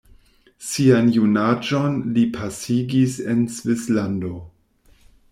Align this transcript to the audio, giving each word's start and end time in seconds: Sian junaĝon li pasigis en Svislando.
Sian 0.67 1.09
junaĝon 1.17 1.99
li 2.15 2.23
pasigis 2.37 3.17
en 3.33 3.43
Svislando. 3.57 4.33